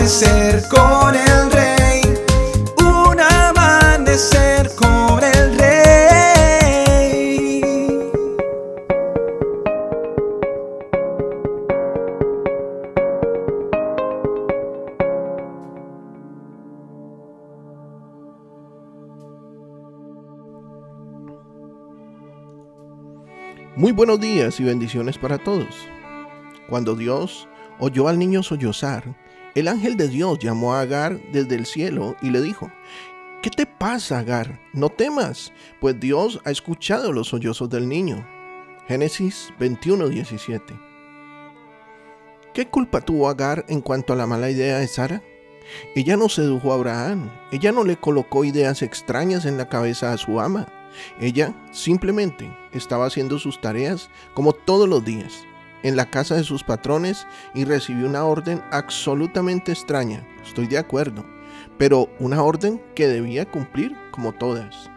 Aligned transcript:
amanecer 0.00 0.62
con 0.70 1.14
el 1.14 1.52
rey, 1.52 2.00
un 2.78 3.20
amanecer 3.20 4.70
con 4.74 5.22
el 5.22 5.58
rey. 5.58 6.00
Muy 23.76 23.92
buenos 23.92 24.18
días 24.18 24.58
y 24.60 24.64
bendiciones 24.64 25.18
para 25.18 25.36
todos. 25.36 25.86
Cuando 26.70 26.94
Dios 26.94 27.46
oyó 27.78 28.08
al 28.08 28.18
niño 28.18 28.42
sollozar, 28.42 29.14
el 29.54 29.68
ángel 29.68 29.96
de 29.96 30.08
Dios 30.08 30.38
llamó 30.38 30.74
a 30.74 30.80
Agar 30.80 31.20
desde 31.32 31.56
el 31.56 31.66
cielo 31.66 32.16
y 32.22 32.30
le 32.30 32.40
dijo, 32.40 32.70
¿Qué 33.42 33.50
te 33.50 33.66
pasa, 33.66 34.18
Agar? 34.18 34.60
No 34.72 34.90
temas, 34.90 35.52
pues 35.80 35.98
Dios 35.98 36.40
ha 36.44 36.50
escuchado 36.50 37.12
los 37.12 37.28
sollozos 37.28 37.68
del 37.70 37.88
niño. 37.88 38.26
Génesis 38.86 39.52
21, 39.58 40.08
17. 40.08 40.78
¿Qué 42.54 42.68
culpa 42.68 43.00
tuvo 43.00 43.28
Agar 43.28 43.64
en 43.68 43.80
cuanto 43.80 44.12
a 44.12 44.16
la 44.16 44.26
mala 44.26 44.50
idea 44.50 44.78
de 44.78 44.86
Sara? 44.86 45.22
Ella 45.94 46.16
no 46.16 46.28
sedujo 46.28 46.72
a 46.72 46.74
Abraham, 46.74 47.30
ella 47.52 47.72
no 47.72 47.84
le 47.84 47.96
colocó 47.96 48.44
ideas 48.44 48.82
extrañas 48.82 49.46
en 49.46 49.56
la 49.56 49.68
cabeza 49.68 50.12
a 50.12 50.18
su 50.18 50.40
ama. 50.40 50.66
Ella 51.20 51.54
simplemente 51.70 52.50
estaba 52.72 53.06
haciendo 53.06 53.38
sus 53.38 53.60
tareas 53.60 54.10
como 54.34 54.52
todos 54.52 54.88
los 54.88 55.04
días 55.04 55.46
en 55.82 55.96
la 55.96 56.10
casa 56.10 56.34
de 56.36 56.44
sus 56.44 56.64
patrones 56.64 57.26
y 57.54 57.64
recibió 57.64 58.06
una 58.06 58.24
orden 58.24 58.62
absolutamente 58.70 59.72
extraña, 59.72 60.26
estoy 60.42 60.66
de 60.66 60.78
acuerdo, 60.78 61.24
pero 61.78 62.08
una 62.18 62.42
orden 62.42 62.80
que 62.94 63.08
debía 63.08 63.50
cumplir 63.50 63.96
como 64.10 64.32
todas. 64.32 64.90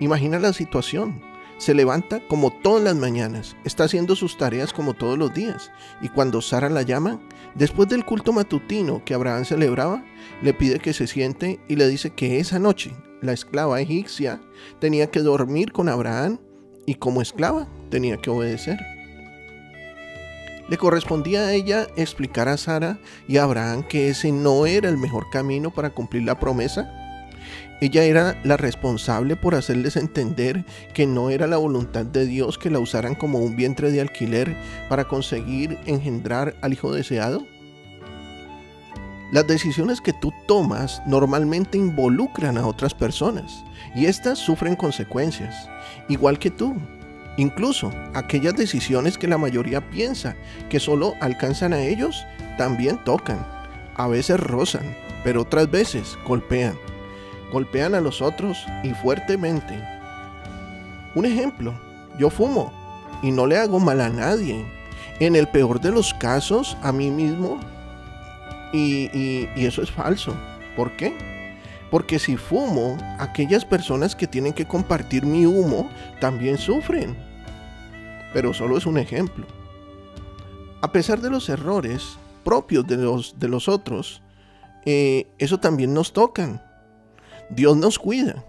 Imagina 0.00 0.38
la 0.38 0.52
situación. 0.52 1.22
Se 1.58 1.74
levanta 1.74 2.20
como 2.26 2.50
todas 2.50 2.82
las 2.82 2.96
mañanas, 2.96 3.56
está 3.64 3.84
haciendo 3.84 4.16
sus 4.16 4.36
tareas 4.36 4.72
como 4.72 4.94
todos 4.94 5.16
los 5.16 5.32
días, 5.32 5.70
y 6.00 6.08
cuando 6.08 6.42
Sara 6.42 6.68
la 6.68 6.82
llama, 6.82 7.20
después 7.54 7.88
del 7.88 8.04
culto 8.04 8.32
matutino 8.32 9.04
que 9.04 9.14
Abraham 9.14 9.44
celebraba, 9.44 10.04
le 10.42 10.54
pide 10.54 10.80
que 10.80 10.92
se 10.92 11.06
siente 11.06 11.60
y 11.68 11.76
le 11.76 11.86
dice 11.86 12.10
que 12.10 12.40
esa 12.40 12.58
noche 12.58 12.92
la 13.20 13.32
esclava 13.32 13.80
egipcia, 13.80 14.40
tenía 14.80 15.06
que 15.06 15.20
dormir 15.20 15.70
con 15.70 15.88
Abraham 15.88 16.40
y 16.84 16.96
como 16.96 17.22
esclava 17.22 17.68
tenía 17.90 18.16
que 18.16 18.30
obedecer. 18.30 18.78
Le 20.72 20.78
correspondía 20.78 21.40
a 21.42 21.52
ella 21.52 21.86
explicar 21.96 22.48
a 22.48 22.56
Sara 22.56 22.98
y 23.28 23.36
a 23.36 23.42
Abraham 23.42 23.82
que 23.86 24.08
ese 24.08 24.32
no 24.32 24.64
era 24.64 24.88
el 24.88 24.96
mejor 24.96 25.28
camino 25.28 25.70
para 25.70 25.90
cumplir 25.90 26.22
la 26.22 26.40
promesa. 26.40 26.90
Ella 27.82 28.04
era 28.04 28.40
la 28.42 28.56
responsable 28.56 29.36
por 29.36 29.54
hacerles 29.54 29.96
entender 29.96 30.64
que 30.94 31.06
no 31.06 31.28
era 31.28 31.46
la 31.46 31.58
voluntad 31.58 32.06
de 32.06 32.24
Dios 32.24 32.56
que 32.56 32.70
la 32.70 32.78
usaran 32.78 33.14
como 33.14 33.40
un 33.40 33.54
vientre 33.54 33.90
de 33.90 34.00
alquiler 34.00 34.56
para 34.88 35.04
conseguir 35.04 35.76
engendrar 35.84 36.56
al 36.62 36.72
hijo 36.72 36.90
deseado. 36.90 37.46
Las 39.30 39.46
decisiones 39.46 40.00
que 40.00 40.14
tú 40.14 40.32
tomas 40.48 41.02
normalmente 41.06 41.76
involucran 41.76 42.56
a 42.56 42.66
otras 42.66 42.94
personas 42.94 43.62
y 43.94 44.06
éstas 44.06 44.38
sufren 44.38 44.74
consecuencias, 44.74 45.68
igual 46.08 46.38
que 46.38 46.50
tú. 46.50 46.74
Incluso 47.36 47.90
aquellas 48.14 48.54
decisiones 48.54 49.16
que 49.16 49.28
la 49.28 49.38
mayoría 49.38 49.80
piensa 49.90 50.36
que 50.68 50.80
solo 50.80 51.14
alcanzan 51.20 51.72
a 51.72 51.80
ellos, 51.80 52.26
también 52.58 52.98
tocan. 53.04 53.46
A 53.94 54.06
veces 54.08 54.38
rozan, 54.38 54.94
pero 55.24 55.42
otras 55.42 55.70
veces 55.70 56.18
golpean. 56.26 56.78
Golpean 57.52 57.94
a 57.94 58.00
los 58.00 58.22
otros 58.22 58.66
y 58.82 58.90
fuertemente. 58.90 59.82
Un 61.14 61.26
ejemplo, 61.26 61.74
yo 62.18 62.30
fumo 62.30 62.72
y 63.22 63.30
no 63.30 63.46
le 63.46 63.58
hago 63.58 63.78
mal 63.80 64.00
a 64.00 64.08
nadie. 64.08 64.64
En 65.20 65.36
el 65.36 65.46
peor 65.48 65.80
de 65.80 65.90
los 65.90 66.12
casos, 66.14 66.76
a 66.82 66.92
mí 66.92 67.10
mismo 67.10 67.60
y, 68.72 69.48
eso 69.56 69.82
es 69.82 69.90
falso. 69.90 70.34
¿Por 70.76 70.96
qué? 70.96 71.14
Porque 71.90 72.18
si 72.18 72.36
fumo, 72.36 72.96
aquellas 73.18 73.64
personas 73.64 74.16
que 74.16 74.26
tienen 74.26 74.54
que 74.54 74.66
compartir 74.66 75.26
mi 75.26 75.44
humo 75.44 75.90
también 76.20 76.56
sufren. 76.56 77.16
Pero 78.32 78.54
solo 78.54 78.76
es 78.76 78.86
un 78.86 78.98
ejemplo. 78.98 79.46
A 80.80 80.92
pesar 80.92 81.20
de 81.20 81.30
los 81.30 81.48
errores 81.48 82.18
propios 82.44 82.86
de 82.86 82.96
los, 82.96 83.38
de 83.38 83.48
los 83.48 83.68
otros, 83.68 84.22
eh, 84.84 85.28
eso 85.38 85.60
también 85.60 85.94
nos 85.94 86.12
tocan. 86.12 86.62
Dios 87.50 87.76
nos 87.76 87.98
cuida, 87.98 88.44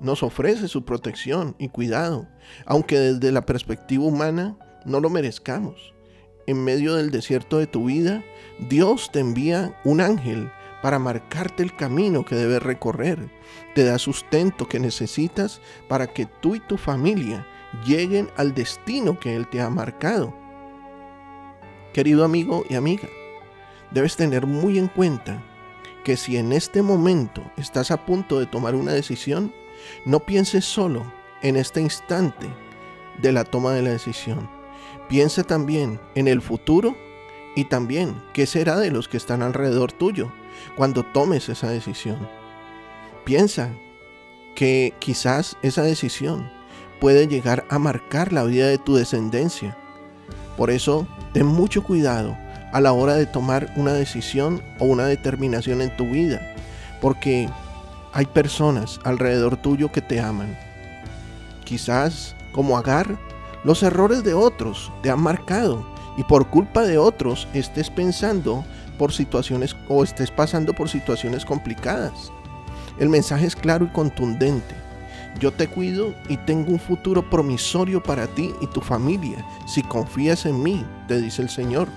nos 0.00 0.22
ofrece 0.22 0.68
su 0.68 0.84
protección 0.84 1.56
y 1.58 1.68
cuidado, 1.68 2.28
aunque 2.64 2.98
desde 2.98 3.32
la 3.32 3.44
perspectiva 3.44 4.04
humana 4.04 4.56
no 4.84 5.00
lo 5.00 5.10
merezcamos 5.10 5.94
en 6.46 6.62
medio 6.62 6.94
del 6.94 7.10
desierto 7.10 7.58
de 7.58 7.66
tu 7.66 7.86
vida, 7.86 8.22
Dios 8.68 9.10
te 9.12 9.20
envía 9.20 9.78
un 9.84 10.00
ángel 10.00 10.50
para 10.84 10.98
marcarte 10.98 11.62
el 11.62 11.74
camino 11.74 12.26
que 12.26 12.34
debes 12.34 12.62
recorrer. 12.62 13.30
Te 13.74 13.84
da 13.84 13.98
sustento 13.98 14.68
que 14.68 14.78
necesitas 14.78 15.62
para 15.88 16.08
que 16.08 16.26
tú 16.26 16.56
y 16.56 16.60
tu 16.60 16.76
familia 16.76 17.46
lleguen 17.86 18.28
al 18.36 18.52
destino 18.52 19.18
que 19.18 19.34
Él 19.34 19.48
te 19.48 19.62
ha 19.62 19.70
marcado. 19.70 20.34
Querido 21.94 22.22
amigo 22.22 22.66
y 22.68 22.74
amiga, 22.74 23.08
debes 23.92 24.14
tener 24.16 24.44
muy 24.46 24.78
en 24.78 24.88
cuenta 24.88 25.42
que 26.04 26.18
si 26.18 26.36
en 26.36 26.52
este 26.52 26.82
momento 26.82 27.42
estás 27.56 27.90
a 27.90 28.04
punto 28.04 28.38
de 28.38 28.44
tomar 28.44 28.74
una 28.74 28.92
decisión, 28.92 29.54
no 30.04 30.20
pienses 30.20 30.66
solo 30.66 31.10
en 31.40 31.56
este 31.56 31.80
instante 31.80 32.46
de 33.22 33.32
la 33.32 33.44
toma 33.44 33.72
de 33.72 33.80
la 33.80 33.90
decisión 33.90 34.50
Piensa 35.08 35.44
también 35.44 36.00
en 36.14 36.28
el 36.28 36.40
futuro 36.40 36.96
y 37.54 37.64
también 37.64 38.20
qué 38.32 38.46
será 38.46 38.76
de 38.78 38.90
los 38.90 39.08
que 39.08 39.16
están 39.16 39.42
alrededor 39.42 39.92
tuyo 39.92 40.32
cuando 40.76 41.02
tomes 41.02 41.48
esa 41.48 41.68
decisión. 41.68 42.28
Piensa 43.24 43.70
que 44.54 44.94
quizás 44.98 45.56
esa 45.62 45.82
decisión 45.82 46.50
puede 47.00 47.26
llegar 47.26 47.64
a 47.68 47.78
marcar 47.78 48.32
la 48.32 48.44
vida 48.44 48.66
de 48.66 48.78
tu 48.78 48.94
descendencia. 48.94 49.76
Por 50.56 50.70
eso, 50.70 51.06
ten 51.32 51.46
mucho 51.46 51.82
cuidado 51.82 52.36
a 52.72 52.80
la 52.80 52.92
hora 52.92 53.14
de 53.14 53.26
tomar 53.26 53.72
una 53.76 53.92
decisión 53.92 54.62
o 54.78 54.86
una 54.86 55.06
determinación 55.06 55.80
en 55.80 55.96
tu 55.96 56.06
vida, 56.06 56.40
porque 57.00 57.48
hay 58.12 58.26
personas 58.26 59.00
alrededor 59.04 59.56
tuyo 59.56 59.90
que 59.90 60.00
te 60.00 60.20
aman. 60.20 60.56
Quizás, 61.64 62.36
como 62.52 62.76
Agar, 62.78 63.18
los 63.64 63.82
errores 63.82 64.22
de 64.22 64.34
otros 64.34 64.92
te 65.02 65.10
han 65.10 65.20
marcado 65.20 65.93
y 66.16 66.24
por 66.24 66.48
culpa 66.48 66.82
de 66.82 66.98
otros 66.98 67.48
estés 67.54 67.90
pensando 67.90 68.64
por 68.98 69.12
situaciones 69.12 69.76
o 69.88 70.04
estés 70.04 70.30
pasando 70.30 70.72
por 70.72 70.88
situaciones 70.88 71.44
complicadas. 71.44 72.30
El 72.98 73.08
mensaje 73.08 73.46
es 73.46 73.56
claro 73.56 73.86
y 73.86 73.88
contundente. 73.88 74.74
Yo 75.40 75.52
te 75.52 75.66
cuido 75.66 76.14
y 76.28 76.36
tengo 76.36 76.70
un 76.70 76.78
futuro 76.78 77.28
promisorio 77.28 78.00
para 78.02 78.28
ti 78.28 78.54
y 78.60 78.68
tu 78.68 78.80
familia 78.80 79.44
si 79.66 79.82
confías 79.82 80.46
en 80.46 80.62
mí, 80.62 80.84
te 81.08 81.20
dice 81.20 81.42
el 81.42 81.48
Señor. 81.48 81.88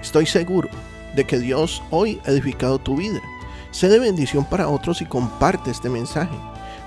Estoy 0.00 0.26
seguro 0.26 0.68
de 1.16 1.24
que 1.24 1.38
Dios 1.38 1.82
hoy 1.90 2.20
ha 2.26 2.30
edificado 2.30 2.78
tu 2.78 2.96
vida. 2.96 3.20
Sé 3.72 3.88
de 3.88 3.98
bendición 3.98 4.44
para 4.44 4.68
otros 4.68 5.02
y 5.02 5.06
comparte 5.06 5.70
este 5.70 5.88
mensaje. 5.88 6.36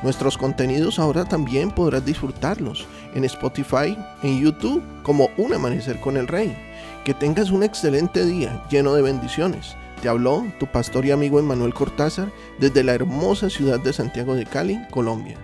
Nuestros 0.01 0.37
contenidos 0.37 0.97
ahora 0.97 1.25
también 1.25 1.71
podrás 1.71 2.05
disfrutarlos 2.05 2.87
en 3.13 3.25
Spotify, 3.25 3.97
en 4.23 4.39
YouTube, 4.39 4.81
como 5.03 5.29
Un 5.37 5.53
Amanecer 5.53 5.99
con 5.99 6.15
el 6.15 6.27
Rey. 6.27 6.55
Que 7.03 7.13
tengas 7.13 7.51
un 7.51 7.63
excelente 7.63 8.25
día 8.25 8.63
lleno 8.69 8.93
de 8.93 9.01
bendiciones. 9.01 9.75
Te 10.01 10.07
habló 10.07 10.45
tu 10.59 10.67
pastor 10.67 11.05
y 11.05 11.11
amigo 11.11 11.39
Emanuel 11.39 11.73
Cortázar 11.73 12.31
desde 12.59 12.83
la 12.83 12.93
hermosa 12.93 13.49
ciudad 13.49 13.79
de 13.79 13.91
Santiago 13.91 14.35
de 14.35 14.45
Cali, 14.45 14.79
Colombia. 14.89 15.37